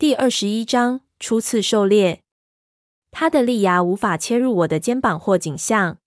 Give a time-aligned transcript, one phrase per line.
[0.00, 2.22] 第二十一章初次狩猎。
[3.10, 5.98] 他的利牙无法切入我的肩膀或颈项，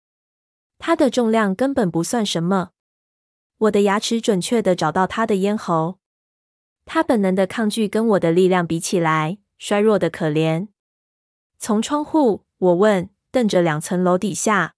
[0.79, 2.69] 他的重量根本不算什么。
[3.57, 5.99] 我的牙齿准确地找到他的咽喉。
[6.85, 10.70] 他本能的抗拒跟我的力量比起来，衰弱的可怜。
[11.60, 14.76] 从窗户，我问，瞪着两层楼底下。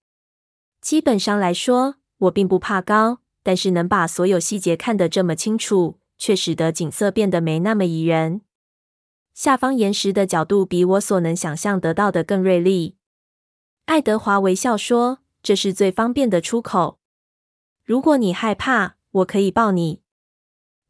[0.82, 8.42] 基本上来说，我并不怕高，但是能把所有细节看得这么清楚，却使得景色变得没那么宜人。
[9.34, 12.98] 下方岩石的角度比我所能想象得到的更锐利。
[13.86, 17.00] 爱德华微笑说：“这是最方便的出口。
[17.84, 20.02] 如果你害怕，我可以抱你。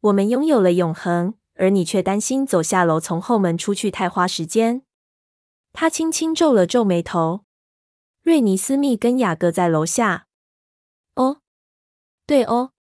[0.00, 4.82] 我们拥有了永恒，而你却担心走下楼从后门出去太花时间。”
[5.72, 7.44] 他轻轻皱了皱眉头。
[8.22, 10.28] 瑞尼斯密跟雅各在楼下。
[11.14, 11.40] 哦，
[12.26, 12.72] 对哦，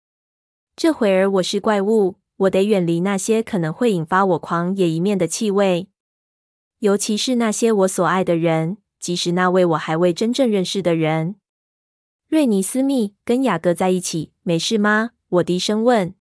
[0.75, 2.17] 这会儿我是怪物。
[2.43, 5.89] 我得远离那些可能会引发我狂野一面的气味，
[6.79, 11.35] 尤其是那些我所爱的人，即使那位我还未真正认识的人。
[12.27, 15.11] 瑞尼斯密跟雅各在一起，没事吗？
[15.29, 16.15] 我低声问。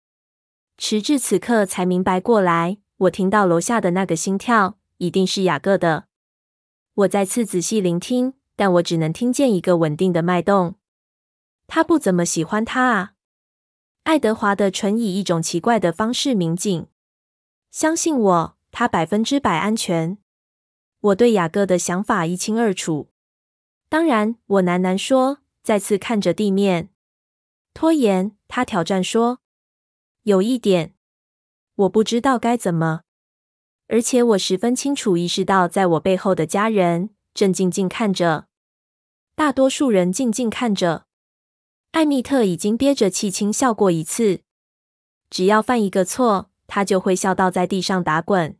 [0.77, 6.05] 迟至此刻才明白过来，我听到楼下的那个心跳，一定是雅各的。
[6.95, 10.75] 我再次仔细聆听，但我只能听见一个稳定的脉动。
[11.67, 13.13] 他不怎么喜欢他啊。
[14.03, 16.87] 爱德华的唇以一种奇怪的方式抿紧。
[17.69, 20.17] 相信我，他百分之百安全。
[20.99, 23.09] 我对雅各的想法一清二楚。
[23.89, 26.89] 当然，我喃喃说，再次看着地面。
[27.73, 29.39] 拖延，他挑战说。
[30.23, 30.93] 有一点，
[31.75, 33.01] 我不知道该怎么。
[33.87, 38.47] 而且我十分清楚意识到，在我背后的家人正静静看着。
[39.35, 41.05] 大多数人静静看着。
[41.91, 44.39] 艾蜜特已经憋着气轻笑过一次，
[45.29, 48.57] 只要犯一个错，他就会笑到在地上打滚，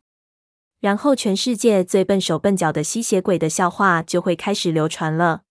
[0.82, 5.44] 然后全世界最笨手笨脚的吸血鬼的笑话就会开始流传了。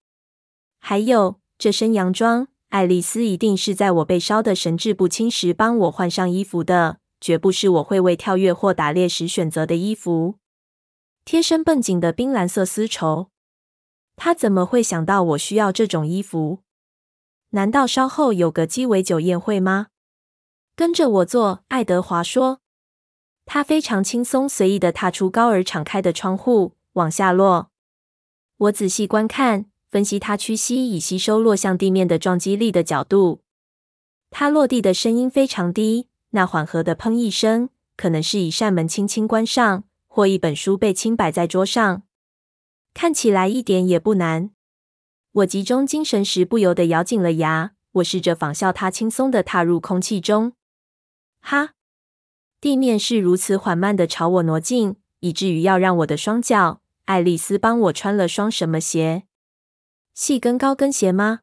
[0.78, 10.34] 还有这身洋装，爱丽丝一定是在我被烧得神志不清时帮我换上衣服的，绝不是我会为跳跃或打猎时选择的衣服。
[11.25, 13.31] 贴身绷紧的冰蓝色丝绸，
[14.16, 16.60] 他怎么会想到我需要这种衣服？
[17.50, 19.88] 难道稍后有个鸡尾酒宴会吗？
[20.77, 22.61] 跟着我做，爱德华说。
[23.44, 27.71] 他非常轻松随意地踏出高而敞开的窗户，往下落。
[28.56, 33.43] 我仔细观看，分析他屈膝以吸收落向地面的撞击力的角度。
[34.31, 42.05] 他落地的声音非常低，那缓和的砰一声，可能是一扇门轻轻关上，或一本书被轻摆在桌上。
[42.94, 44.50] 看起来一点也不难。
[45.33, 47.73] 我集中精神时，不由得咬紧了牙。
[47.93, 50.55] 我试着仿效他轻松地踏入空气中。
[51.41, 51.75] 哈！
[52.61, 56.81] 地面是如此缓慢地朝我挪近，以至于要让我的双脚。
[57.05, 59.25] 爱丽丝帮我穿了双什么鞋？
[60.15, 61.41] 细跟高跟鞋吗？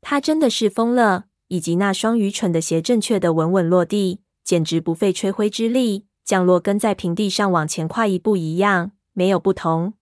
[0.00, 1.26] 她真的是疯了！
[1.48, 9.94] 以及那双愚蠢的鞋，正确的稳稳落地，简直不费吹灰之力降落，跟在平地上往前跨一步一样，没有不同。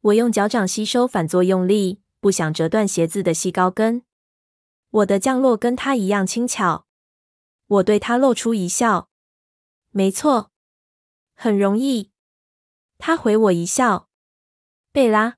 [0.00, 2.00] 我用脚掌吸收反作用力。
[2.24, 4.02] 不想折断鞋子的细高跟，
[4.88, 6.86] 我的降落跟他一样轻巧。
[7.66, 9.10] 我对他露出一笑。
[9.90, 10.50] 没错，
[11.34, 12.12] 很容易。
[12.96, 14.08] 他回我一笑。
[14.90, 15.36] 贝拉，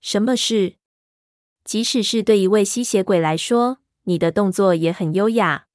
[0.00, 0.74] 什么事？
[1.62, 5.68] 即使是对一位吸血鬼来说，你的动作也很优雅。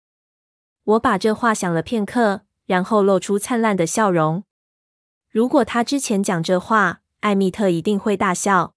[0.84, 4.44] 我把这话想了片刻，然后露出灿烂的笑容。
[5.30, 8.74] 如果他之前讲这话，艾米特一定会大笑。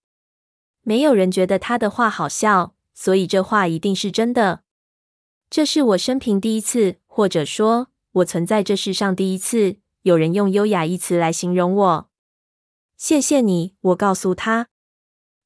[0.82, 4.62] 没有人觉得他的话好笑，所以这话一定是真的。
[5.48, 12.10] 这是我生平第一次，或者说，我存在这世上第一次，有人用“优雅”一词来形容我。
[12.96, 14.69] 谢谢你，我告诉他。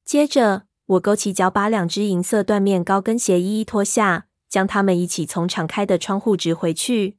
[0.03, 7.17] 接着，我勾起脚，把两只银色缎面高跟鞋一一脱下，将它们一起从敞开的窗户执回去。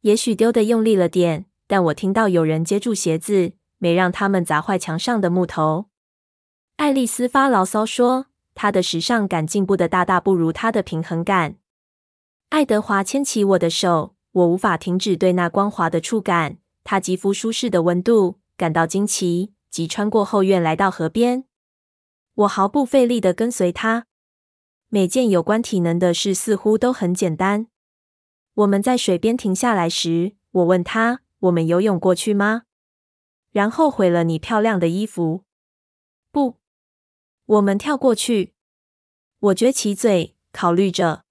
[0.00, 5.89] 也许丢的用力了点，但我听到有人接住鞋子，没让他们砸坏墙上的木头。
[6.80, 11.56] 爱丽丝发牢骚说：“她的时尚感进步的大大不如她的平衡感。”
[12.48, 21.44] 爱德华牵起我的手，我无法停止对那光滑的触感、他肌肤舒适的温度感到惊奇，即穿过后院来到河边。
[22.32, 24.06] 我毫不费力地跟随他。
[24.88, 27.66] 每件有关体能的事似乎都很简单。
[28.54, 32.62] 我们在水边停下来时，我问他：“我们游泳过去吗？”
[33.52, 35.44] 然后毁了你漂亮的衣服。
[36.32, 36.59] 不。
[37.50, 38.54] 我们跳过去。
[39.40, 41.24] 我撅起嘴，考虑着。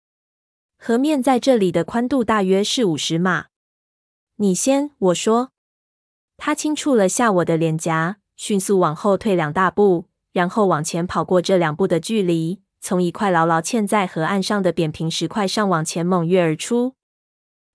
[0.78, 3.46] 河面在这里的宽度大约是五十码。
[4.36, 5.52] 你先，我说。
[6.36, 16.96] 他轻触了下我的脸颊，迅速往后退两大步，然后往前跑过这两步的距离，从一块牢牢嵌在河岸上的扁平石块上往前猛跃而出。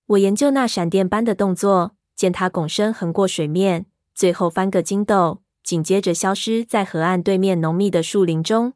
[0.09, 8.75] 我研究那闪电般的动作，见他拱身横过水面，最后翻个筋斗，紧接着消失在河岸对面浓密的树林中。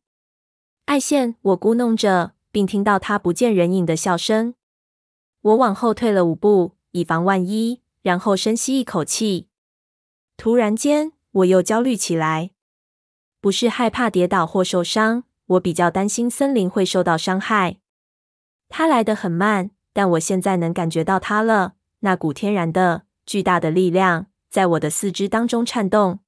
[0.87, 4.55] 爱线，我咕哝着，并听到他不见人影的笑声。
[5.43, 9.49] 我往后退了五步，以防万一，然后深吸一口气。
[10.39, 12.53] 突然间，我又焦虑起来。
[13.41, 17.77] 不是害怕跌倒或受伤，我比较担心森林会受到伤害。
[18.71, 21.75] 它来得很慢，但我现在能感觉到它了。
[22.01, 26.21] 那股天然的、巨大的力量在我的四肢当中颤动。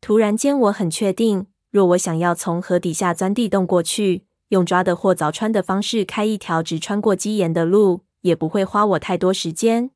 [0.00, 9.90] 突然间，我很确定，若我想要从河底下钻地洞过去，用抓的或凿穿的方式开一条直穿过基岩的路，也不会花我太多时间。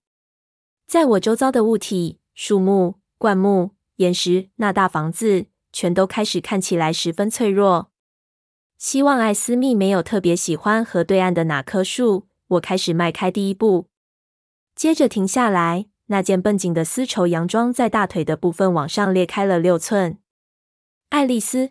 [0.87, 7.91] 在我周遭的物体、树木、灌木、岩石、那大房子，全都开始看起来十分脆弱。
[8.77, 12.27] 希望艾斯密没有特别喜欢河对岸的哪棵树。
[12.49, 13.87] 我开始迈开第一步，
[14.75, 15.87] 接着停下来。
[16.07, 20.19] 那件绷紧的丝绸洋装在大腿的部分往上裂开了六寸。
[21.09, 21.71] 爱丽丝，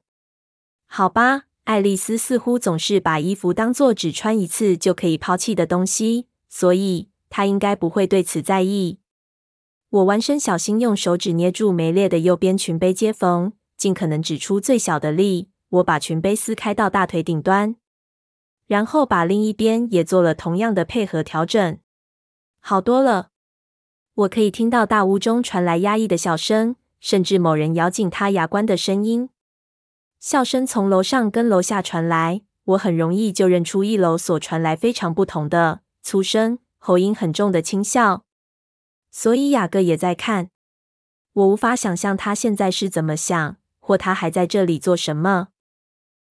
[0.87, 6.27] 好吧，爱丽丝似乎总是把衣服当作只穿一次就可以抛弃的东西。
[6.47, 8.99] 所以，她应该不会对此在意。
[9.89, 15.49] 我弯身，小心用手指捏住没裂的右边裙背接缝，尽可能指出最小的力。
[15.69, 17.77] 我把裙背撕开到大腿顶端，
[18.67, 21.79] 然后把另一边也做了同样的配合调整。
[22.59, 23.30] 好多了。
[24.13, 29.29] 我可以听到大屋中传来压抑的笑声，甚至某人咬紧他牙关的声音。
[30.19, 35.81] 笑声从楼上跟楼下传来，我很容易就认出一楼所传来非常不同的。
[36.03, 38.23] 粗声、喉音很重的轻笑，
[39.09, 40.49] 所以雅各也在看。
[41.33, 45.47] 我无法想象他现在是怎么想，或他还在这里做什么。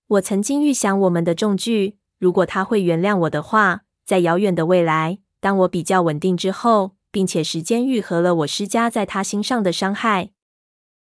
[0.06, 10.30] 我曾经预想我们的重聚，如果他会原谅我的话，在遥远的未来，当我比较稳定之后，并且时间愈合了我施加在他心上的伤害。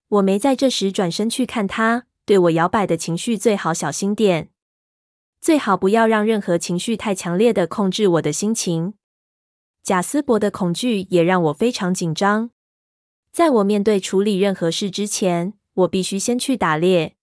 [0.09, 4.51] 我没在这时转身去看他，对我摇摆的情绪最好小心点。
[5.41, 8.95] 最好不要让任何情绪太强烈的控制我的心情。
[9.83, 12.51] 贾斯伯的恐惧也让我非常紧张。
[13.33, 17.17] 在我面对处理任何事之前，我必须先去打猎。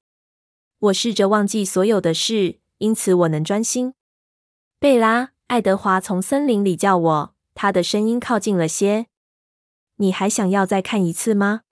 [0.80, 3.94] 我试着忘记所有的事，因此我能专心。
[4.80, 9.08] 贝拉，爱德华从森林里叫我，他的声音靠近了些。
[9.98, 11.64] 你还想要再看一次吗？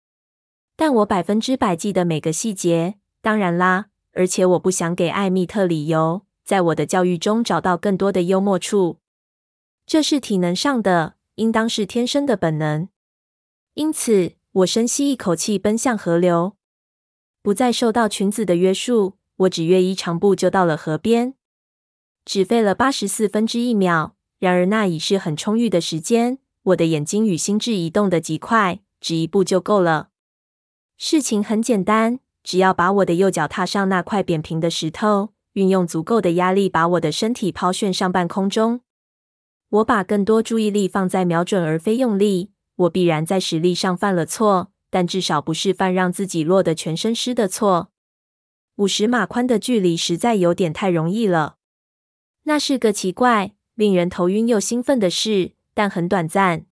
[0.74, 2.96] 但我百分之百记得每个细节。
[3.22, 6.26] 当然啦，而且我不想给艾蜜特理由。
[6.44, 8.98] 在我的教育中找到更多的幽默处，
[9.86, 12.88] 这是体能上的，应当是天生的本能。
[13.74, 16.56] 因此，我深吸一口气，奔向河流，
[17.42, 19.18] 不再受到裙子的约束。
[19.36, 21.34] 我只约一长步就到了河边，
[22.24, 24.15] 只费了八十四分之一秒。
[24.38, 26.38] 然而，那已是很充裕的时间。
[26.62, 30.08] 我的眼睛与心智移动的极快，只一步就够了。
[30.96, 35.30] 事情很简单，只要把我的右脚踏上那块扁平的石头。
[35.54, 38.82] 运用足够的压力，把我的身体抛旋上半空中。
[39.70, 42.50] 我把更多注意力放在瞄准，而非用力。
[42.74, 47.90] 我必然在实力上犯了错，但至少不是犯让自己落得全身湿的错。
[48.76, 51.56] 五十码宽的距离实在有点太容易了。
[52.42, 56.66] 那是个奇怪、令人头晕又兴奋的事，但很短暂。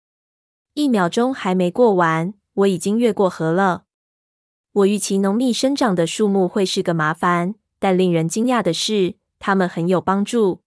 [0.74, 3.84] 一秒钟还没过完，我已经越过河了。
[4.72, 7.56] 我预期浓密生长的树木会是个麻烦。
[7.84, 10.62] 但令人惊讶的是，它们很有帮助。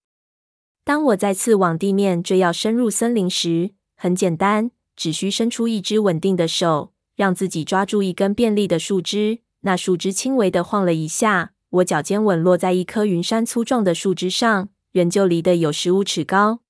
[0.83, 9.39] 当我再次往地面坠要深入森林时，很简单，只需伸出一只稳定的手，让自己抓住一根便利的树枝。
[9.61, 16.61] 那树枝轻微的晃了一下，我脚尖稳落在一棵云杉粗壮的树枝上，仍旧离得有十五尺高。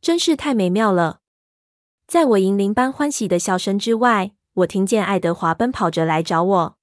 [0.00, 1.20] 真是太美妙了！
[2.08, 6.78] 在我银铃般欢喜的笑声之外，我听见爱德华奔跑着来找我。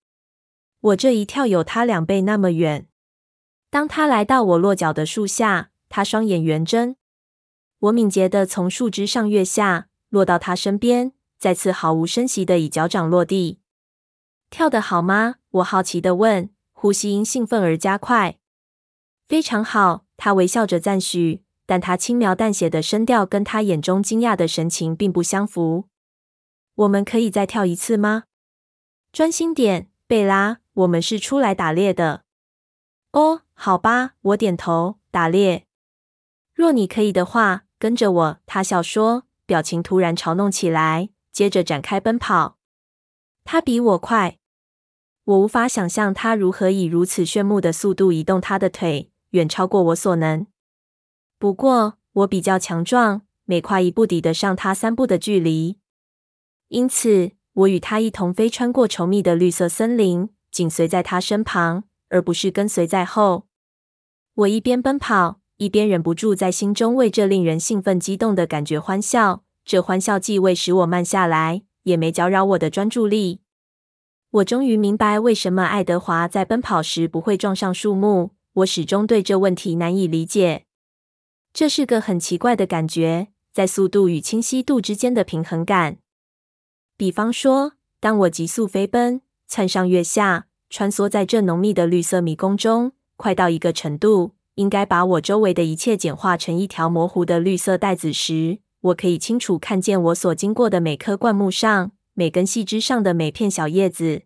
[0.80, 2.88] 我这一跳有他两倍那么远。
[3.70, 6.96] 当他来到我落脚的树下，他双眼圆睁。
[7.80, 13.60] 我敏捷地从树枝上跃下，落到他身边，再次毫无声息地以脚掌落地。
[14.50, 15.36] 跳得好吗？
[15.50, 18.40] 我好奇地问，呼吸因兴奋而加快。
[19.28, 25.86] 非常好，他微笑着赞许，但他轻描淡写的声调跟他眼中惊讶的神情并不相符。
[26.76, 28.24] 我们可以再跳一次吗？
[29.12, 30.60] 专心点，贝拉。
[30.74, 32.24] 我们是出来打猎的。
[33.12, 34.98] 哦，好吧，我点头。
[35.12, 35.68] 打猎。
[36.56, 38.40] 若你可以的话，跟着我。
[38.48, 42.58] 他笑说，表情突然嘲弄起来，接着展开奔跑。
[43.44, 44.40] 他比我快。
[45.26, 50.48] 我无法想象他如何以如此炫目的速度移动他的腿，远超过我所能。
[51.38, 55.78] 不过我比较强壮，每跨一步抵得上他三步的距离。
[56.70, 63.48] 因此，我与他一同飞穿过稠密的绿色森林，紧随在他身旁，而不是跟随在后。
[64.36, 69.44] 我一边奔跑，一边忍不住在心中为这令人兴奋激动的感觉欢笑。
[69.66, 73.42] 这欢笑既未使我慢下来，也没搅扰我的专注力。
[74.30, 78.32] 我终于明白为什么爱德华在奔跑时不会撞上树木。
[78.54, 80.66] 我始终对这问题难以理解。
[81.52, 85.98] 这是个很奇怪的感觉，在速度与清晰度之间的平衡感。
[86.96, 101.92] 比方说，当我急速飞奔，窜上跃下，穿梭在这浓密的绿色迷宫中，快到一个程度，应该把我周围的一切简化成一条模糊的绿色带子时，我可以清楚看见我所经过的每棵灌木上。
[102.16, 104.22] 每根细枝上的每片小叶子，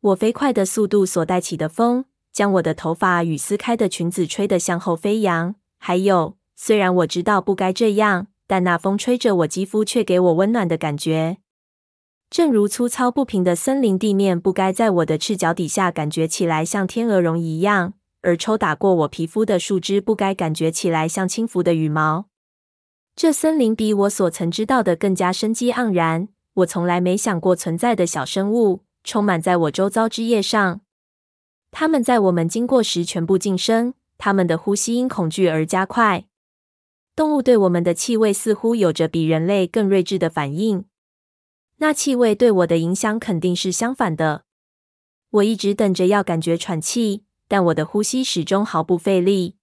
[0.00, 5.54] 我飞快的速度所带起的风，将我的头发与撕开的裙子吹得向后飞扬。
[5.78, 11.38] 还有，虽然我知道不该这样，但那风吹着我肌肤却给我温暖的感觉。
[12.28, 22.26] 正如粗糙不平的森林地面不该在我的赤脚底下感觉起来像天鹅绒一样，而抽打过我皮肤的树枝不该感觉起来像轻浮的羽毛。
[23.16, 26.28] 这森林比我所曾知道的更加生机盎然。
[26.54, 30.80] 我从来没想过存在的小生物，充满在我周遭枝叶上。
[31.70, 36.26] 它们在我们经过时全部噤声，它们的呼吸因恐惧而加快。
[37.14, 40.84] 动物对我们的气味似乎有着比人类更睿智的反应。
[41.78, 44.44] 那气味对我的影响肯定是相反的。
[45.30, 49.56] 我一直等着要感觉喘气，但我的呼吸始终毫不费力。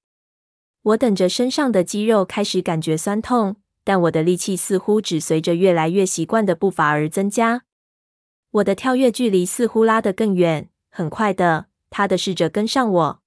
[0.82, 3.58] 我等着身上的肌肉开始感觉酸痛。
[3.88, 7.64] 但我的力气似乎只随着越来越习惯的步伐而增加。
[8.52, 11.67] 我的跳跃距离似乎拉得更远，很快的，
[11.98, 13.22] 他的试着跟上我。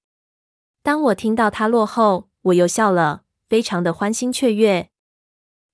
[0.81, 4.89] 当我听到他落后，我又笑了，非常的欢欣雀跃。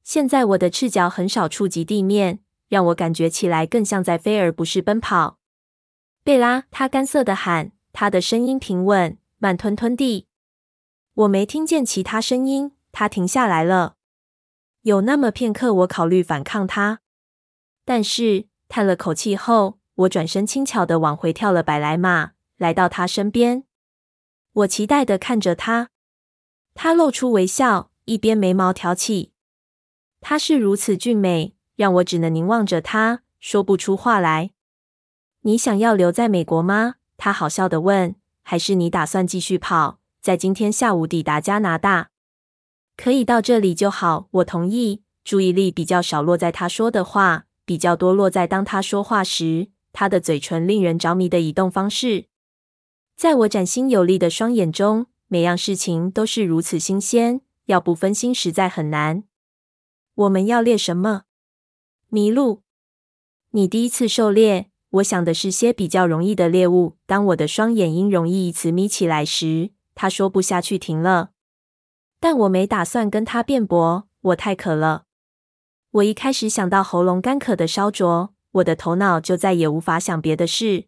[0.04, 2.40] 现在我的赤脚很少触及地面，
[2.70, 5.38] 让我感觉起来更像在飞而不是奔跑。
[6.24, 10.26] 贝拉，他干涩的喊，他的声音平稳、慢吞吞地。
[11.14, 13.98] 我没听见其他声音，他停下来了。
[14.82, 17.02] 有那么片刻，我考虑反抗他，
[17.86, 23.64] 但是叹了口气后，我转身轻巧的往回跳了百来码，来到他身边。
[24.54, 25.90] 我期待的看着他，
[26.74, 29.32] 他露出微笑，一边眉毛挑起。
[30.20, 34.52] 他是如此俊美，让我只能凝望着他，说不出话来。
[35.42, 36.96] 你想要留在美国吗？
[37.16, 38.16] 他好笑的问。
[38.50, 42.12] 还是你打算继续跑，在今天下午抵达加拿大？
[42.96, 45.04] 可以到这里就好，我同意。
[45.26, 52.30] 注意力比较少落在他说的话，比较多落在当他说话时，他的嘴唇令人着迷的移动方式。
[53.18, 59.24] 在我崭新有力的双眼中，每样事情都是如此新鲜，要不分心实在很难。
[60.14, 61.24] 我们要猎什么？
[62.12, 62.62] 麋鹿。
[63.54, 66.98] 你第一次狩猎，我想的是些比较容易的猎物。
[67.08, 71.32] 当我的双眼因容易一词眯起来时，他说不下去，停了。
[72.20, 75.06] 但我没打算跟他辩驳，我太渴了。
[75.90, 80.86] 我一开始想到喉咙干渴的烧灼，我的头脑就再也无法想别的事。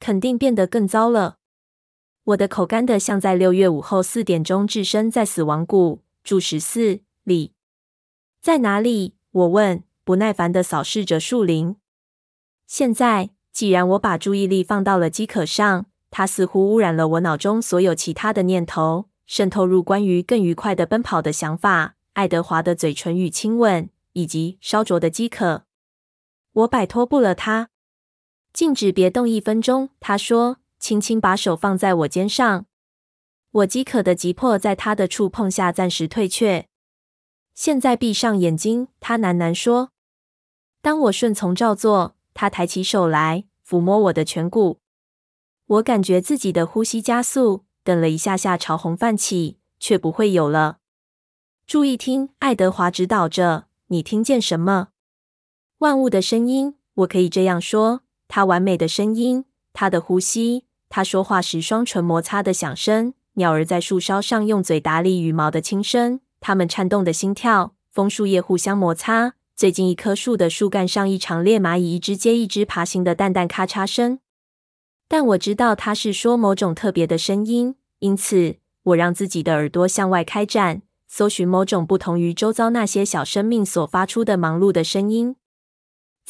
[0.00, 1.36] 肯定变得更糟了。
[2.24, 6.02] 我的口干的像在六月午后四点钟置身在死亡谷。
[6.22, 7.54] 住十四里，
[8.42, 9.14] 在哪里？
[9.30, 11.76] 我问，不耐烦的扫视着树林。
[12.66, 19.08] 现在，既然我把注意力放到了饥渴上，它似乎污染了我脑中所有其他的念头。
[19.26, 25.64] 渗透入关于更愉快的奔跑的想法，爱德华的嘴唇与亲吻，以及烧灼的饥渴。
[26.52, 27.70] 我摆脱不了他，
[28.60, 29.88] 静止别动一分钟。
[30.00, 32.66] 他说，轻轻把手放在我肩上。
[33.52, 36.68] 我饥渴的急迫在他的触碰下暂时退却。
[37.54, 39.92] 现在闭上眼睛，他喃喃说。
[40.82, 44.80] 当我顺从照做，他抬起手来抚摸我的颧骨。
[45.64, 47.64] 我感觉自己的呼吸加速。
[47.82, 50.80] 等了一下下，潮红泛起，却不会有了。
[51.66, 53.68] 注意听，爱德华指导着。
[53.86, 54.88] 你听见什么？
[55.78, 58.02] 万物的声音，我可以这样说。
[58.32, 74.20] 他完美的声音，他的呼吸，他说话时双唇摩擦的响声，鸟儿在树梢上用嘴打理羽毛的轻声，它们颤动的心跳，枫树叶互相摩擦，最近一棵树的树干上一长列蚂蚁一只接一只爬行的淡淡咔嚓声。
[75.08, 85.34] 但我知道他是说某种特别的声音，因此我让自己的耳朵向外开展，搜寻某种不同于周遭那些小生命所发出的忙碌的声音。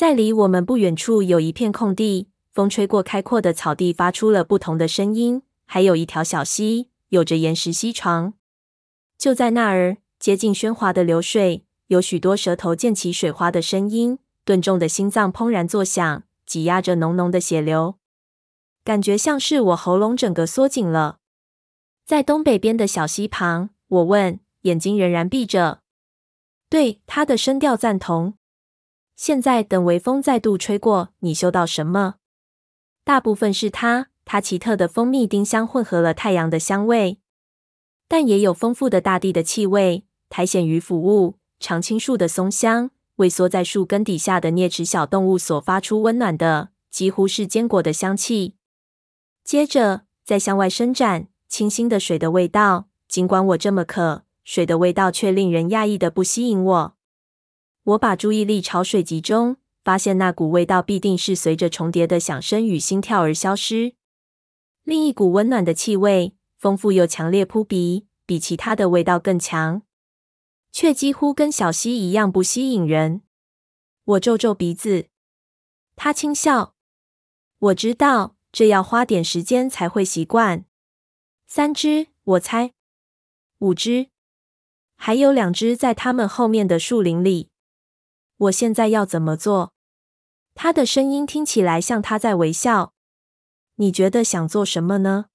[0.01, 5.43] 在离我们不远处有一片空地，风吹过开阔的草地，发出了不同的声音。
[5.67, 8.33] 还有一条小溪，有着岩石溪床。
[9.19, 17.97] 就在那儿，接近喧哗的流水，有许多舌头溅起水花的声音，钝重的心脏怦然作响，挤压着浓浓的血流，
[18.83, 21.19] 感觉像是我喉咙整个缩紧了。
[22.07, 25.83] 在东北边的小溪旁，我问，眼睛仍然闭着。
[26.71, 28.39] 对，他的声调赞同。
[29.23, 32.15] 现在等微风再度吹过，你嗅到什么？
[33.05, 34.09] 大部分是它。
[34.25, 37.19] 它奇特的蜂蜜丁香混合了太阳的香味，
[38.09, 48.55] 但也有丰富的大地的气味，苔藓与腐物、常青树的松香，萎缩在树根底下的啮齿小动物所发出温暖的，几乎是坚果的香气。
[49.45, 52.87] 接着，再向外伸展，清新的水的味道。
[53.07, 56.97] 尽管我这么渴，水的味道却令人讶异的不吸引我。
[57.83, 63.95] 我把注意力朝水集中，发现那股味道必定是随着重叠的响声与心跳而消失。
[64.83, 69.83] 另一股温暖的气味，丰富又强烈扑鼻，比其他的味道更强，
[70.71, 73.23] 却几乎跟小溪一样不吸引人。
[74.05, 75.07] 我皱皱鼻子，
[75.97, 76.75] 他轻笑。
[77.59, 80.65] 我知道这要花点时间才会习惯。
[81.47, 82.73] 三只，我猜。
[83.59, 84.09] 五只，
[84.97, 87.50] 还有两只在他们后面的树林里。
[88.41, 89.75] 我现在要怎么做？
[90.55, 92.95] 他的声音听起来像他在微笑。
[93.75, 95.27] 你觉得想做什么呢？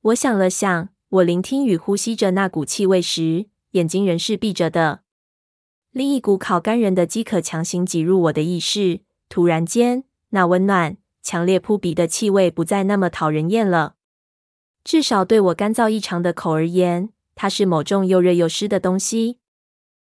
[0.00, 5.02] 我想了想，我聆听与呼吸着那股气味时，眼睛仍是闭着的。
[5.92, 9.02] 另一股烤干人的饥渴强行挤入我的意识。
[9.28, 13.94] 突然间，那温暖、强烈扑鼻的气味不再那么讨人厌了。
[14.82, 19.38] 至少对我干燥异常的口而言，它是某种又热又湿的东西。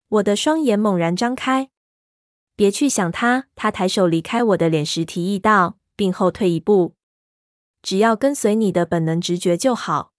[0.07, 1.69] 我的双眼猛然张开。
[2.59, 3.45] 别去想它。
[3.55, 6.93] 他抬手离开我的脸时提议道，并后退一步。
[7.81, 10.11] 只要跟随你的本能直觉就好。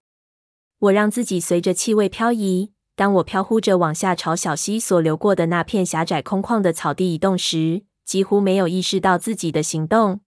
[0.79, 2.71] 我让自己随着气味漂移。
[2.95, 10.21] 当我飘忽着往下朝小溪所流过的那片狭窄空旷的草地移动时，几乎没有意识到自己的行动。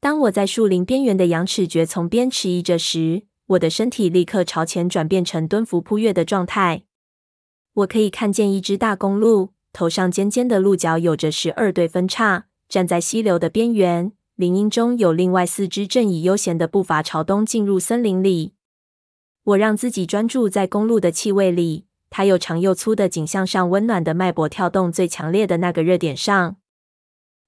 [0.00, 6.82] 当我在树林边缘的羊齿蕨丛边迟疑着时，我的身体立刻朝前转变成蹲伏扑跃的状态。
[7.72, 14.12] 我可以看见一只大公鹿，头上尖尖的鹿角有着十二对分叉，站在溪流的边缘。
[14.34, 18.54] 林荫中有另外四只正以悠闲的步伐朝东进入森林里。
[19.44, 26.56] 我让自己专注在公鹿的气味里，它又长又粗的颈项上温暖的脉搏跳动最强烈的那个热点上。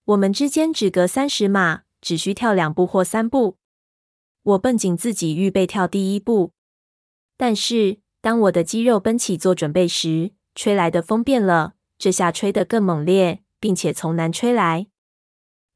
[0.05, 3.57] 我们之间只隔三十码，只需跳两步或三步。
[4.43, 6.53] 我绷紧自己，预备跳第一步。
[7.37, 14.89] 但是当我的肌肉绷起做准备时，吹来的风变了，这下吹得更猛烈，并且从南吹来。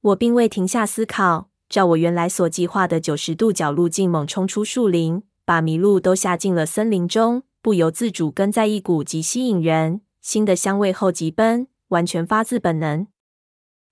[0.00, 13.06] 我并未停下思考，照我原来所计划的九十度角路径猛冲出树林，把麋鹿都吓进了森林中，不由自主跟在一股极吸引人新的香味后疾奔，完全发自本能。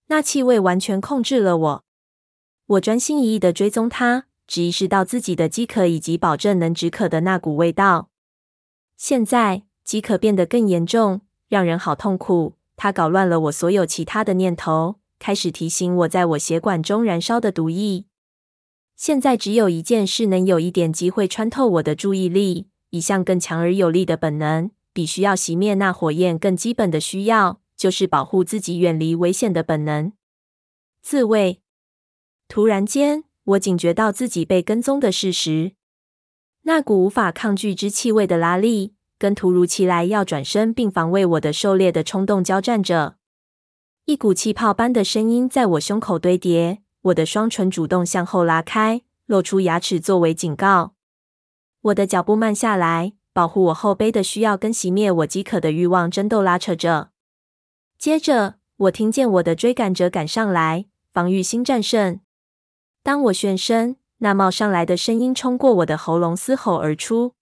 [0.09, 1.85] 那气味完全控制了我，
[2.67, 8.11] 我专心一意地追踪它，只意识到自己的饥渴以及保证能止渴的那股味道。
[8.97, 14.97] 现在饥渴变得更严重，让人好痛苦，它搞乱了我所有其他的念头。
[15.19, 18.05] 开始提醒我在我血管中燃烧的毒液。
[18.97, 30.13] 现在只有一件事能有一点机会穿透我的注意力，一项更强而有力的本能，比需要熄灭那火焰更基本的需要，就是保护自己远离危险的本能。
[31.03, 31.63] 自卫。
[32.49, 35.73] 突然间，我警觉到自己被跟踪的事实。
[36.63, 43.17] 那股无法抗拒之气味的拉力，跟突如其来要转身并防卫我的狩猎的冲动交战着。
[44.05, 50.95] 一股气泡般的声音在我胸口堆叠，我的双唇主动向后拉开，露出牙齿作为警告。
[51.83, 57.11] 我的脚步慢下来，保护我后背的需要跟熄灭我饥渴的欲望争斗拉扯着。
[57.99, 62.21] 接着，我听见我的追赶者赶上来，防御心战胜。
[63.03, 67.35] 当我旋身，那冒上来的声音冲过我的喉咙，嘶吼而出。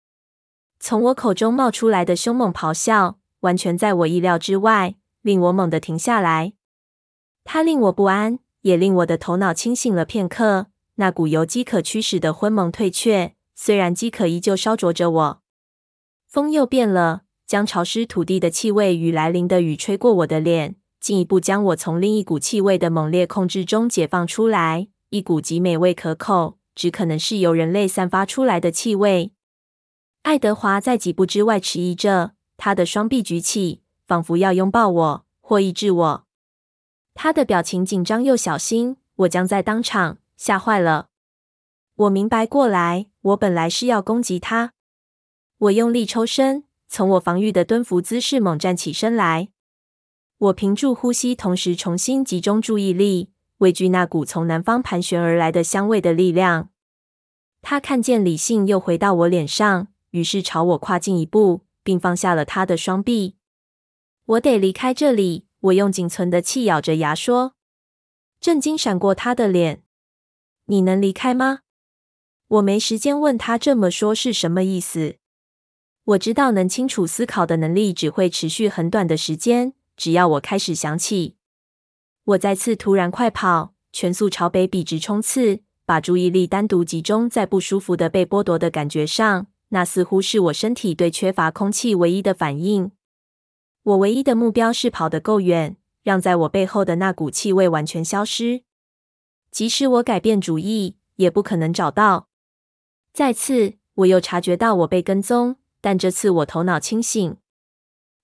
[0.87, 4.97] 从我口中冒出来的凶猛咆哮，完全在我意料之外。
[5.23, 6.53] 令我猛地停下来，
[7.42, 10.66] 它令我不安，也令我的头脑清醒了片刻。
[10.97, 15.40] 那股由饥渴驱使的昏蒙退却，虽然饥渴依旧烧灼着我。
[16.29, 24.88] 风又变了，将潮湿土地的气味与来临的雨吹过我的脸，进一步将我从另一股气味的猛烈控制中解放出来。
[25.09, 29.33] 一股极美味可口，只可能是由人类散发出来的气味。
[30.24, 33.80] 爱德华在几步之外迟疑着，他的双臂举起。
[34.06, 36.26] 仿佛要拥抱我或抑制我，
[37.14, 41.08] 他的表情紧张又小心，我将在当场吓坏了。
[41.96, 44.74] 我明白过来，我本来是要攻击他。
[45.56, 49.48] 我用力抽身，从我防御的蹲伏姿势猛站起身来。
[50.37, 56.68] 我屏住呼吸，同时重新集中注意力，畏惧那股从南方盘旋而来的香味的力量。
[57.62, 63.35] 他看见理性又回到我脸上，于是朝我跨进一步，并放下了他的双臂。
[64.27, 67.55] 我得离开这里，我用仅存的气咬着牙说。
[68.40, 69.83] 震惊闪过他的脸。
[70.66, 71.62] 你能离开吗？
[72.46, 75.16] 我没时间问他这么说是什么意思。
[76.05, 79.74] 我知道能清楚思考的能力只会持续很短的时间。
[79.96, 81.35] 只要我开始想起，
[82.22, 89.48] 我再次突然快跑，全速朝北笔直冲刺，把注意力单独集中在不舒服的被剥夺的感觉上。
[89.74, 92.92] 那似乎是我身体对缺乏空气唯一的反应。
[93.82, 98.62] 我唯一的目标是跑得够远，让在我背后的那股气味完全消失。
[99.50, 102.28] 即使我改变主意，也不可能找到。
[103.12, 107.37] 再次，我又察觉到我被跟踪，但这次我头脑清醒。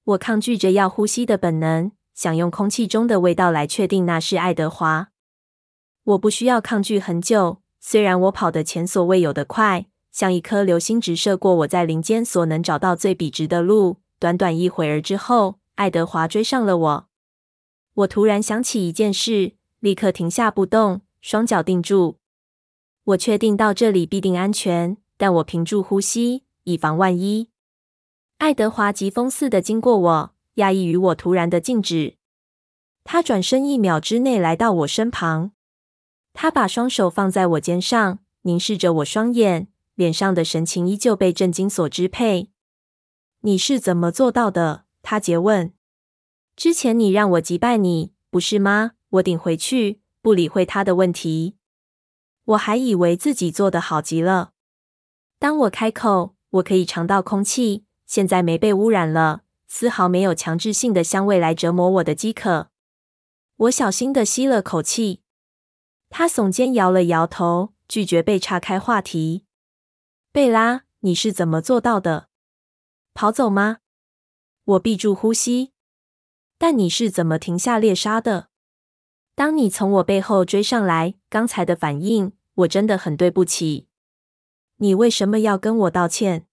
[0.05, 5.09] 我抗拒着要呼吸的本能，想用空气中的味道来确定那是爱德华。
[6.05, 13.99] 我不需要抗拒很久，虽然我跑得前所未有的快，像一颗流星直射过我在林间所能找到最笔直的路。
[14.19, 17.09] 短短一会儿之后，爱德华追上了我。
[17.95, 22.19] 我突然想起一件事，立刻停下不动，双脚定住。
[23.05, 27.49] 我确定到这里必定安全，但我屏住呼吸，以防万一。
[28.39, 32.17] 爱德华疾风似的经过我，讶异于我突然的静止。
[33.05, 35.53] 他转身一秒之内来到我身旁，
[36.35, 42.51] 他把双手放在我肩上，凝视着我双眼，脸上的神情依旧被震惊所支配。
[43.41, 44.85] 你是怎么做到的？
[45.03, 45.73] 他诘问。
[46.57, 48.93] 之前你让我击败你，不是吗？
[49.11, 51.57] 我顶回去，不理会他的问题。
[52.45, 54.53] 我还以为自己做的好极了。
[55.39, 57.85] 当我开口，我可以尝到空气。
[58.07, 62.71] 现在没被污染了，丝毫没有强制性的香味来折磨我的饥渴。
[63.57, 65.23] 我小心的吸了口气。
[66.09, 69.45] 他耸肩摇了摇头，拒绝被岔开话题。
[70.33, 72.29] 贝拉，你是怎么做到的？
[73.15, 73.79] 跑走吗？
[74.63, 75.73] 我闭住呼吸。
[76.57, 78.47] 但你是怎么停下猎杀的？
[79.35, 83.89] 当你从我背后追上来，刚才的反应，我真的很对不起。
[84.77, 86.47] 你为什么要跟我道歉？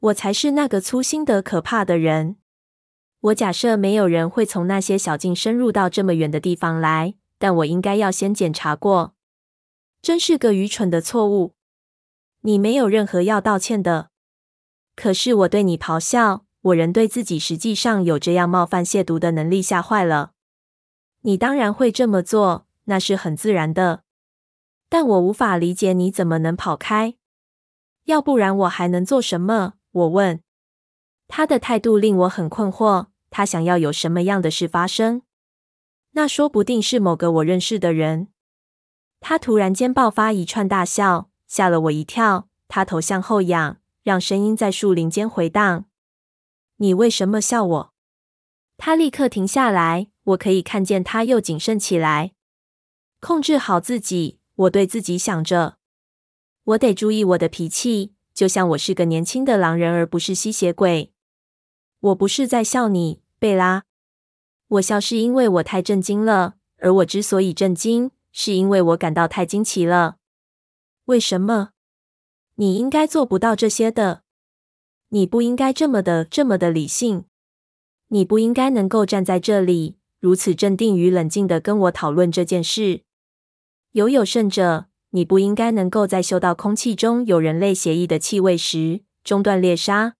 [0.00, 2.38] 我才是那个粗心得可怕的人。
[3.20, 9.14] 我假设没有人会从那些小径深入到这么远的地方来，但我应该要先检查过。
[10.02, 11.54] 真是个愚蠢的错误。
[12.48, 14.08] 你没有任何要道歉的。
[14.96, 20.32] 可是我对你咆哮，我仍对自己实际上有这样冒犯亵渎的能力吓坏了。
[21.20, 24.02] 你当然会这么做，那是很自然的。
[24.88, 27.16] 但我无法理解你怎么能跑开。
[28.04, 29.74] 要不然我还能做什么？
[29.90, 30.40] 我问。
[31.26, 33.08] 他的态度令我很困惑。
[33.28, 35.20] 他想要有什么样的事发生？
[36.12, 38.28] 那说不定是某个我认识的人。
[39.20, 42.48] 他突然间爆发一串大笑，吓了我一跳。
[42.68, 45.86] 他头向后仰，让声音在树林间回荡。
[46.76, 47.94] 你为什么笑我？
[48.76, 52.34] 他立刻停下来，我可以看见他又谨慎起来。
[53.20, 55.78] 控制好自己，我对自己想着。
[56.62, 58.14] 我得注意我的脾气。
[58.34, 61.12] 就像我是个年轻的狼人，而不是吸血鬼。
[61.98, 63.82] 我不是在笑你，贝拉。
[64.68, 70.17] 我笑是因为我太震惊了，而我之所以震惊，是因为我感到太惊奇了。
[71.08, 71.70] 为什么？
[72.56, 74.24] 你应该做不到这些的。
[75.08, 77.24] 你不应该这么的、这么的理性。
[78.08, 83.04] 你不应该能够站在这里，如此镇定与冷静地跟我讨论这件事。
[83.92, 84.86] 有有甚者。
[85.10, 90.16] 你不应该能够在嗅到空气中有人类血液的气味时中断猎杀，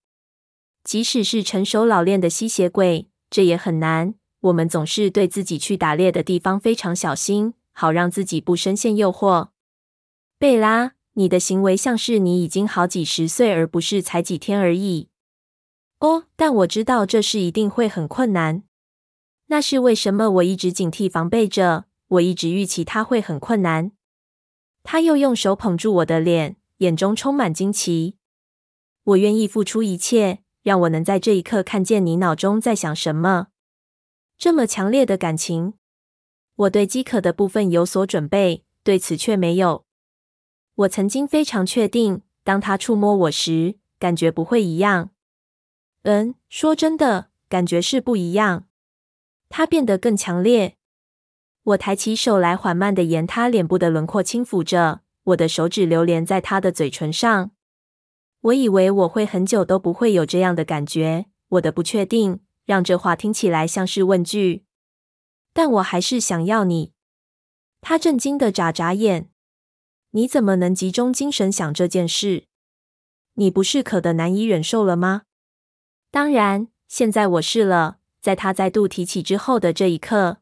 [0.83, 4.15] 即使是成熟老练的吸血鬼，这也很难。
[4.39, 9.49] 我们总是对自己去打猎的地方非常小心，好让自己不深陷诱惑。
[10.39, 15.09] 贝拉，你的行为像是你已经好几十岁，而不是才几天而已。
[15.99, 18.63] 哦，但我知道这事一定会很困难。
[19.47, 23.91] 那是为什么我一直警惕防备着，我一直预期它会很困难。
[24.81, 28.15] 他又用手捧住我的脸，眼中充满惊奇。
[29.03, 33.47] 我愿意付出一切，让我能在这一刻看见你脑中在想什么。
[34.37, 35.73] 这么强烈的感情，
[36.55, 39.83] 我对饥渴的部分有所准备，对此却没有。
[40.79, 45.09] 我曾经非常确定，当他触摸我时，感觉不会一样。
[46.03, 48.67] 嗯，说真的，感觉是不一样。
[49.49, 50.77] 他变得更强烈。
[51.63, 57.51] 我抬起手来，缓慢地沿他脸部的轮廓轻抚着，我的手指流连在他的嘴唇上。
[58.39, 61.25] 我以为我会很久都不会有这样的感觉。
[61.49, 64.63] 我的不确定让这话听起来像是问句，
[65.51, 66.93] 但我还是想要你。
[67.81, 69.29] 他震惊地眨眨眼。
[70.11, 72.45] 你怎么能集中精神想这件事？
[73.35, 75.23] 你不是渴得难以忍受了吗？
[76.09, 77.97] 当然，现在我是了。
[78.19, 80.39] 在他再度提起之后的这一刻，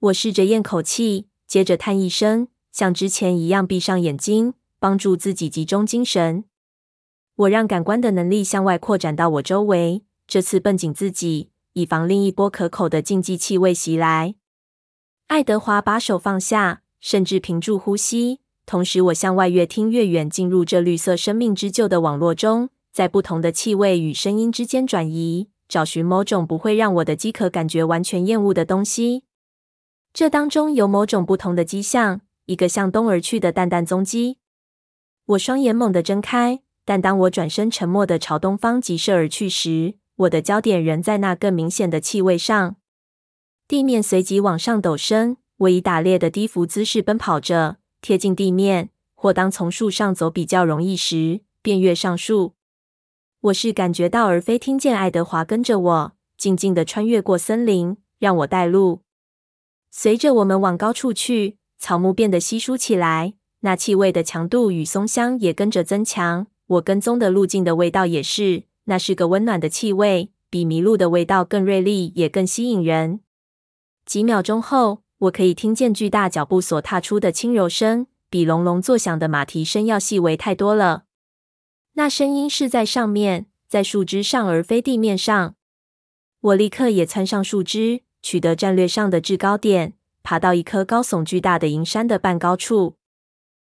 [0.00, 6.44] 我试着咽口气，接着叹一声，像之前一样闭上眼睛，帮助自己集中精神。
[7.36, 14.34] 我让感官的能力向外扩展到我周围，这次绷紧自己，以防另一波可口的禁忌气味袭来。
[15.28, 18.40] 爱德华把手放下，甚至屏住呼吸。
[18.70, 29.24] 同时，我向外越听越远，进入这绿色生命之臼的网络中，在不同的气味与声音之间转移，找寻某种不会让我的饥渴感觉完全厌恶的东西。
[30.12, 34.38] 这当中有某种不同的迹象，一个向东而去的淡淡踪迹。
[35.26, 42.76] 我双眼猛地睁开，但当我转身沉默地朝东方急射而去时，我的焦点仍在那更明显的气味上。
[43.66, 47.78] 地面随即往上陡升，我以打猎的低伏姿势奔跑着。
[48.02, 52.54] 贴近地面，或当从树上走比较容易时，便跃上树。
[53.42, 59.02] 我是感觉到而非听见爱德华跟着我，静静地穿越过森林，让我带路。
[59.90, 66.46] 随着我们往高处去，草木变得稀疏起来，那气味的强度与松香也跟着增强。
[66.66, 73.20] 我跟踪的路径的味道也是，那是个温暖的气味，比麋鹿的味道更锐利，也更吸引人。
[74.06, 75.02] 几秒钟后。
[75.20, 81.04] 我可以听见巨大脚步所踏出的轻柔声，比隆隆作响的马蹄声要细微太多了。
[81.92, 85.56] 那声音是在上面，在树枝上，而非地面上。
[86.40, 92.96] 我立刻也窜上树枝，取得战略上的制高点，爬到一棵高耸巨大的银杉的半高处。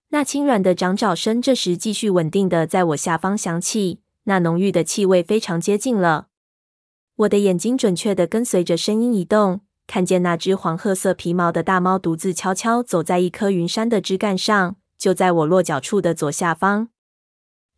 [0.09, 6.29] 那轻软的掌爪声这时继续稳定的在我下方响起，那浓郁的气味非常接近了。
[7.17, 9.61] 我的眼睛准确地跟随着声音移动。
[9.87, 16.89] 看见那只黄褐色皮毛的大猫独自悄悄走在一棵云杉的枝干上，就在我落脚处的左下方。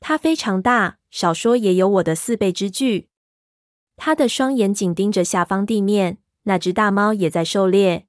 [0.01, 3.09] 它非常大，少说也有我的四倍之巨。
[3.97, 6.19] 它的双眼紧盯着下方地面。
[6.49, 8.07] 那只大猫也在狩猎。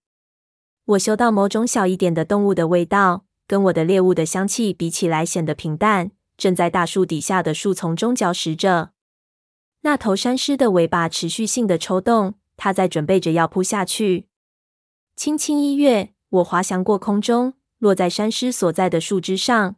[0.85, 6.11] 我嗅到某种小一点的动物的味道，跟我的猎物的香气比起来显得平淡。
[6.37, 8.91] 正在大树底下的树丛中嚼食着。
[9.81, 12.35] 那头山狮的尾巴持续性的抽动。
[12.57, 14.27] 他在准备着要扑下去，
[15.15, 19.75] 轻轻一跃，我滑翔过空中，落在山狮所在的树枝上。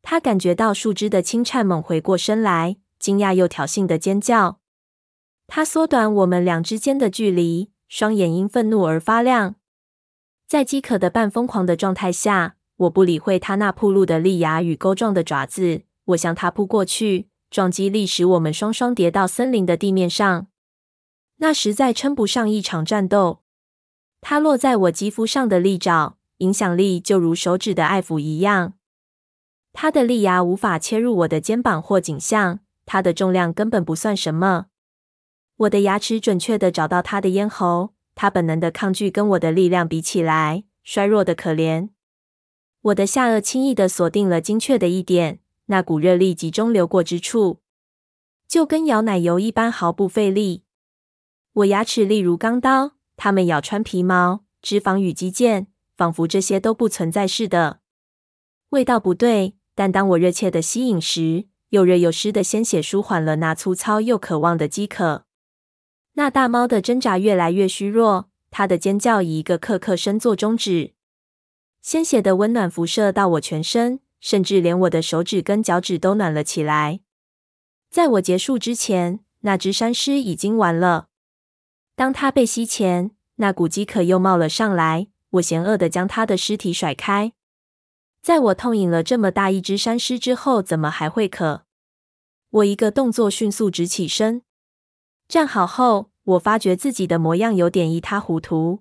[0.00, 4.58] 他感觉到树枝的轻颤，猛回过身来，惊讶又挑衅的尖叫。
[5.46, 9.56] 他缩短我们俩之间的距离，双眼因愤怒而发亮。
[10.48, 20.48] 在饥渴的半疯狂的状态下，我不理会他那暴露的利牙与钩状的爪子，我向他扑过去，撞击力使我们双双跌到森林的地面上。
[21.42, 23.40] 那实在称不上一场战斗。
[24.20, 28.74] 它落在我肌肤上的利爪，影响力就如手指的爱抚一样。
[29.72, 34.66] 它的利牙无法切入我的肩膀或颈项，它的重量根本不算什么。
[35.56, 41.88] 我的牙齿准确地找到它的咽喉，它本能的抗拒跟我的力量比起来，衰弱的可怜。
[42.82, 47.58] 我的下颚轻易地锁定了精确的一点，那股热力集中流过之处，
[48.46, 50.62] 就跟摇奶油一般毫不费力。
[51.54, 57.80] 我牙齿利如钢刀，它们咬穿皮毛、脂肪与肌腱，仿佛这些都不存在似的。
[58.70, 65.26] 味道不对，但当我热切的吸引时，又热又湿的鲜血舒缓了那粗糙又渴望的饥渴。
[66.14, 70.94] 那大猫的挣扎越来越虚弱，它的尖叫以一个刻刻声作终止。
[71.82, 77.00] 鲜血的温暖辐射到我全身，甚至连我的手指跟脚趾都暖了起来。
[77.90, 81.08] 在我结束之前，那只山狮已经完了。
[81.94, 85.08] 当他被吸前，那股饥渴又冒了上来。
[85.30, 87.32] 我嫌恶地将他的尸体甩开。
[88.20, 91.64] 在我痛饮了这么大一只山狮之后，怎么还会渴？
[92.50, 94.42] 我一个动作迅速直起身，
[95.26, 98.80] 站好后，我发觉自己的模样有点一塌糊涂。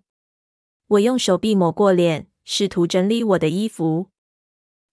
[0.87, 4.07] 我用手臂抹过脸，试图整理我的衣服。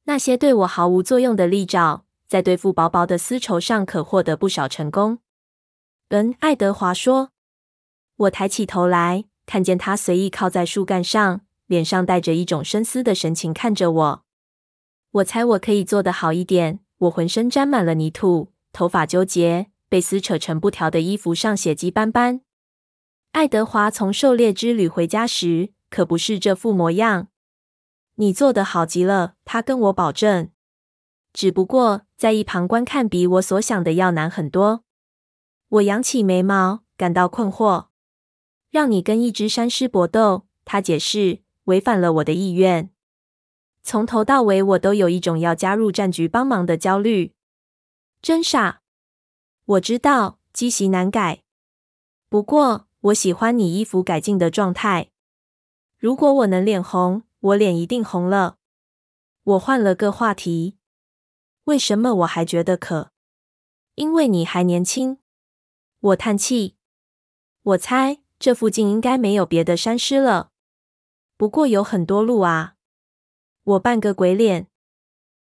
[0.05, 5.19] 那些对我毫无作用的利爪，在对付薄薄的丝绸上可获得不少成功。
[6.11, 7.33] 嗯，爱德华说。
[8.19, 14.25] 我抬起头来，看见他随意靠在树干上，脸上带着一种深思的神情看着我。
[15.13, 16.81] 我猜我可以做得好一点。
[16.99, 22.41] 我浑身沾满了泥土，头发纠结，被撕扯成布条的衣服上血迹斑斑。
[23.31, 27.29] 爱德华从狩猎之旅回家时，可不是这副模样。
[28.17, 30.51] 你做得好极了，他跟我保证。
[31.33, 34.83] 只不过在一旁观看比我所想的要难很多。
[35.69, 37.88] 我扬起眉毛，感到困惑。
[38.71, 42.91] 让你跟一只山狮搏斗，他解释，违反了我的意愿。
[43.83, 47.35] 从头到尾，我都有一种要加入战局帮忙的焦虑。
[48.21, 48.83] 真傻。
[49.65, 51.45] 我知道，积习难改。
[52.29, 55.11] 不过，我喜欢你衣服改进的状态。
[55.97, 58.59] 如果我能脸红，我脸一定红了。
[59.45, 60.77] 我换了个话题。
[61.65, 63.13] 为什么我还觉得渴？
[63.95, 65.19] 因为你还年轻。
[66.01, 66.77] 我叹气。
[67.63, 70.51] 我猜这附近应该没有别的山狮了。
[71.37, 72.75] 不过有很多鹿啊。
[73.65, 74.69] 我扮个鬼脸。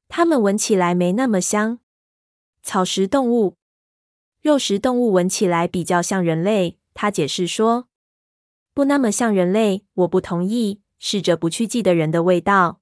[0.08, 1.80] 它们闻起来没那么香。
[2.62, 3.56] 草食动物，
[4.40, 6.78] 肉食动物闻起来比较像人类。
[6.94, 7.88] 他解释说，
[8.74, 9.86] 不那么像人类。
[9.94, 10.82] 我不同意。
[10.98, 12.80] 试着不去记得人的味道。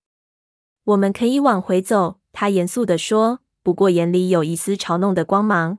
[0.84, 2.20] 我们可以往回走。
[2.32, 5.78] 他严肃地说，不过眼里有一丝嘲弄的光芒。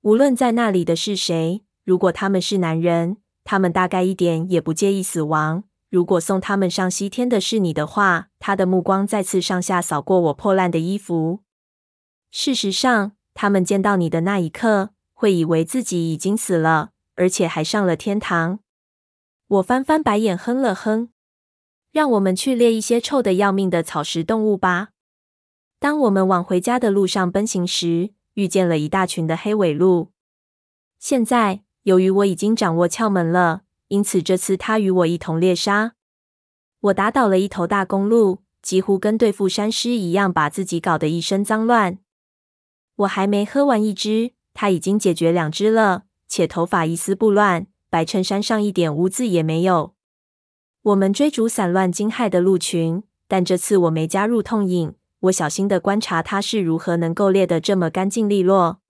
[0.00, 5.64] 无论在那里的是谁，如果他们是男人，他们大概一点也不介意死亡。
[5.90, 11.40] 如果送他们上西天的是你的话，他的目光再次上下扫过我破烂的衣服。
[12.30, 18.60] 事实上，他们见到你的那一刻，会以为自己已经死了，而且还上了天堂。
[19.48, 21.10] 我翻翻白眼，哼了哼。
[21.90, 24.92] 让我们去猎一些臭得要命的草食动物吧。
[25.78, 30.10] 当我们往回家的路上奔行时，遇见了一大群的黑尾鹿。
[30.98, 35.94] 现在，由于我已经掌握窍门了，因此这次他与我一同猎杀。
[36.80, 41.98] 我打倒了一头大公鹿，几乎跟对付山狮一样，把自己搞得一身脏乱。
[42.96, 49.94] 我还没喝完一只，他已经解决两只了，且头发一丝不乱，白衬衫上一点污渍也没有。
[50.82, 54.94] 我们追逐散乱惊骇的鹿群，但这次我没加入痛饮。
[55.20, 58.81] 我小心的观察他是如何能够猎得这么干净利落。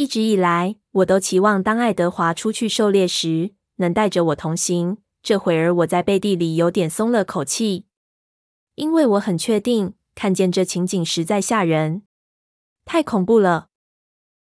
[0.00, 4.96] 一直以来，我都期望当爱德华出去狩猎时能带着我同行。
[5.22, 7.84] 这会儿，我在背地里有点松了口气，
[8.76, 12.04] 因为我很确定看见这情景实在吓人，
[12.86, 13.68] 太恐怖了。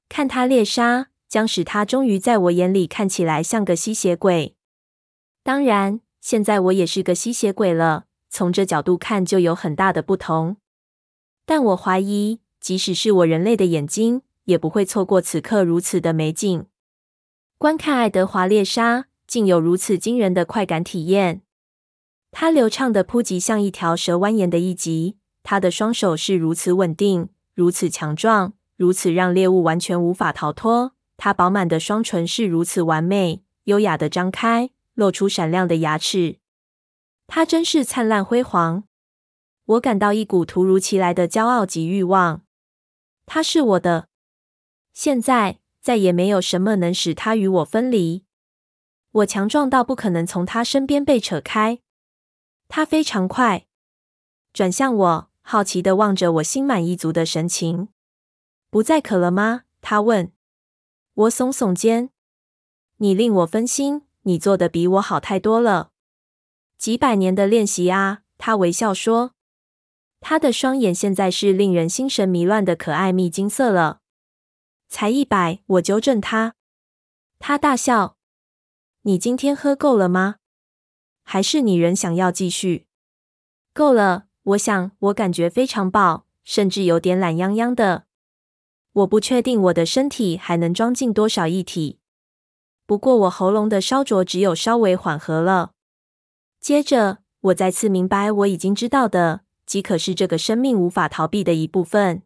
[0.08, 4.56] 看他猎杀，将使他终于在我眼里看起来像个吸血鬼。
[5.44, 8.06] 当然，现在我也是个吸血鬼了。
[8.28, 10.56] 从这角度看，就有很大的不同。
[11.46, 16.66] 但我怀疑，即使是我人类的眼睛，也不会错过此刻如此的美景。
[17.58, 21.42] 观看爱德华猎杀，竟有如此惊人的快感体验。
[22.30, 30.92] 他流畅的扑击像一条蛇蜿蜒的一击，他的双手是如此稳定，如此强壮，如此让猎物完全无法逃脱。
[31.16, 36.38] 他饱满的双唇是如此完美，优雅的张开，露出闪亮的牙齿。
[37.28, 38.84] 他真是灿烂辉煌。
[39.66, 42.42] 我感到一股突如其来的骄傲及欲望。
[43.24, 44.08] 他是我的，
[44.94, 48.24] 现在再也没有什么能使他与我分离。
[49.10, 51.80] 我强壮到不可能从他身边被扯开。
[52.68, 53.66] 他非常快，
[54.52, 57.88] 转向我，好奇地望着我心满意足的神情。
[58.70, 59.64] 不再渴了吗？
[59.80, 60.32] 他问。
[61.14, 62.10] 我耸耸肩。
[62.96, 65.90] 你令我分心，你做的比我好太多了。
[66.78, 69.32] 几百年的练习啊，他微笑说。
[70.20, 74.00] 他的双眼现在是令人心神迷乱的可爱蜜金色了。
[74.94, 76.54] 才一百，我纠正他。
[77.40, 78.16] 他大笑。
[79.02, 80.36] 你今天喝够了吗？
[81.24, 82.86] 还是你仍想要继续？
[83.72, 88.04] 够了，我想，我感觉非常饱，甚至有点懒洋洋的。
[88.92, 91.98] 我不确定我的身体还能装进多少液体。
[92.86, 95.72] 不过我喉咙的烧灼只有稍微缓和了。
[96.60, 99.40] 接着，我再次明白我已经知道的。
[99.66, 102.22] 即可是这个生命无法逃避的一部分，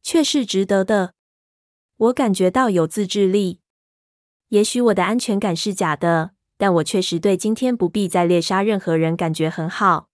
[0.00, 1.14] 却是值得的。
[2.02, 3.60] 我感觉到有自制力。
[4.48, 10.08] 也许我的安全感是假的，但我确实对今天不必再猎杀任何人感觉很好。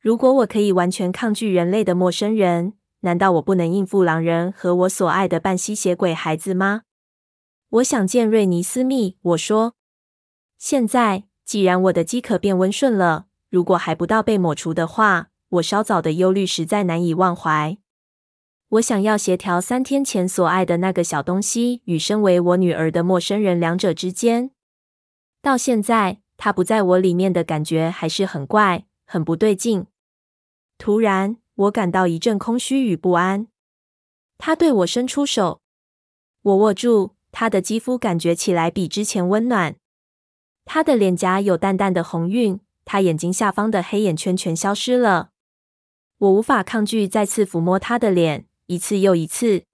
[0.00, 6.82] 如果我可以完全抗拒人类的陌生人，难道我不能应付狼人和我所爱的半吸血鬼孩子吗？
[7.68, 9.74] 我想见瑞尼斯密，我说。
[10.58, 15.28] 现在，既然我的饥渴变温顺了，如果还不到被抹除的话。
[15.50, 17.78] 我稍早的忧虑实在难以忘怀。
[18.76, 24.50] 我想要协调三天前所爱的那个小东西与身为我女儿的陌生人两者之间。
[25.40, 29.86] 到现在，他不在我里面的感觉还是很怪，很不对劲。
[30.76, 33.46] 突然，我感到一阵空虚与不安。
[34.36, 35.62] 他对我伸出手，
[36.42, 39.76] 我握住他的肌肤，感觉起来比之前温暖。
[40.64, 45.30] 他的脸颊有淡淡的红晕，他眼睛下方的黑眼圈全消失了。
[46.18, 49.64] 我无法抗拒再次抚摸他的脸，一次又一次。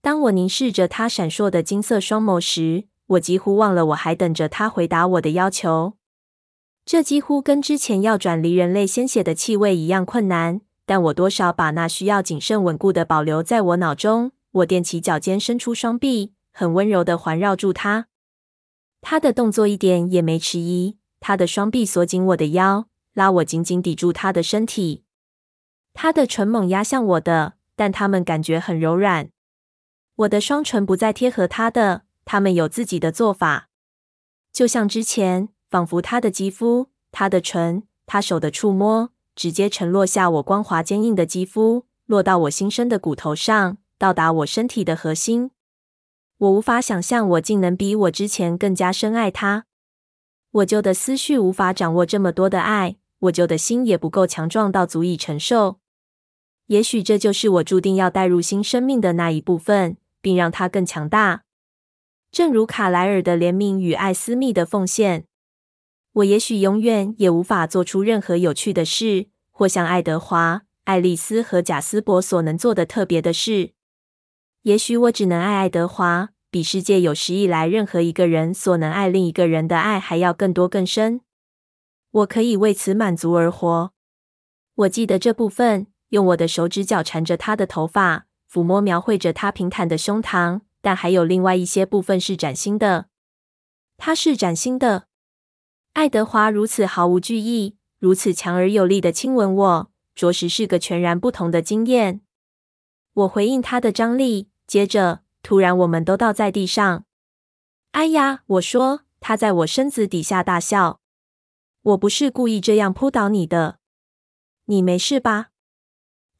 [0.00, 5.94] 当我凝视着他闪烁的金色双眸时，我几乎忘了我还等着他回答我的要求。
[6.84, 14.30] 这几乎跟之前要转离人类鲜血的气味一样困难，但我多少把那需要谨慎稳固的保留在我脑中。
[14.52, 18.06] 我踮起脚尖，伸出双臂，很温柔的环绕住他。
[19.02, 25.02] 他的动作一点也没迟疑，他的双臂锁紧我的腰，拉我紧紧抵住他的身体。
[25.92, 29.28] 他的唇猛压向我的，但他们感觉很柔软。
[30.16, 33.68] 我的双唇不再贴合他的，他们有自己的做法。
[34.50, 45.50] 就像之前，仿佛他的肌肤、他的唇、他手的触摸，直接沉落下我光滑坚硬的肌肤，落到我新生的骨头上，到达我身体的核心。
[46.38, 49.66] 我无法想象，我竟能比我之前更加深爱他。
[50.52, 55.80] 我旧的思绪无法掌握这么多的爱，我旧的心也不够强壮到足以承受。
[56.66, 61.44] 也许这就是我注定要带入新生命的那一部分，并让它更强大。
[62.32, 65.26] 正如卡莱尔的怜悯与艾斯密的奉献，
[66.12, 73.72] 我也许永远也无法做出任何有趣的事，或像爱德华、爱丽丝和贾斯伯所能做的特别的事。
[74.62, 81.20] 也许我只能爱爱德华，比世界有史以来任何一个人所能爱另一个人的爱还要更多更深。
[82.10, 83.92] 我可以为此满足而活。
[84.74, 93.06] 我记得这部分，用我的手指脚缠着他的头发，抚摸描绘着他平坦的胸膛，但还有另外一些部分是崭新的。
[93.96, 95.06] 他是崭新的。
[95.94, 102.20] 爱德华如此毫无惧意，如此强而有力的亲吻我，着实是个全然不同的经验。
[103.14, 104.50] 我回应他的张力。
[104.66, 107.04] 接着，突然，我们都倒在地上。
[107.92, 108.42] 哎呀！
[108.46, 111.00] 我说，他在我身子底下大笑。
[111.82, 113.78] 我不是故意这样扑倒你的。
[114.64, 115.50] 你没事吧？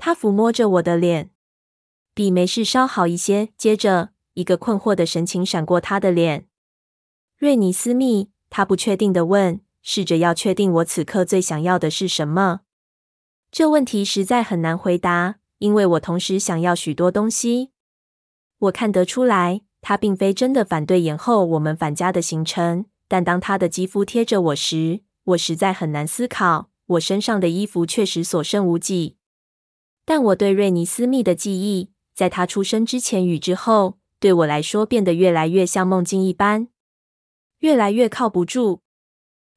[0.06, 1.32] 他抚摸着我的脸，
[2.14, 3.48] 比没事稍好一些。
[3.58, 6.46] 接着，一个困惑的神情闪过他的脸。
[7.36, 12.60] 瑞尼斯密，他不确定地问，试着要确定我此刻最想要的是什么。
[13.50, 17.72] 这问题实在很难回答，因为我同时想要许多东西。
[18.58, 22.86] 我看得出来，他并非真的反对延后我们返家的行程。
[23.08, 26.70] 但当他的肌肤贴着我时，我实在很难思考。
[26.90, 29.16] 我身上的衣服确实所剩无几，
[30.06, 36.68] 但我对瑞尼斯密的记忆，在他出生之前与之后，对我来说变得越来越像梦境一般，
[37.58, 38.80] 越来越靠不住。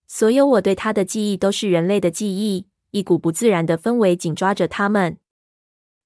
[0.08, 5.20] 所有我对他的记忆都是人类的记忆，一股不自然的氛围紧抓着他们。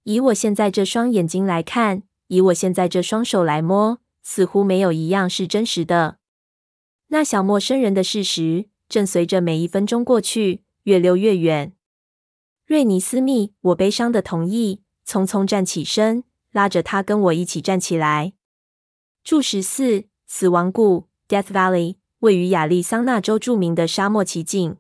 [0.04, 2.04] 以我现在这双眼睛来看。
[2.28, 6.18] 以我现在这双手来摸，似乎没有一样是真实的。
[7.10, 11.74] 那小陌生人的事实正随着每一分钟过去，越溜越远。
[12.66, 18.34] 瑞尼斯密，我悲伤的同意，匆匆站起身，拉着他跟我一起站起来。
[19.22, 24.78] 注十四：死亡谷 （Death Valley） 位于亚利桑那州著名的沙漠奇境。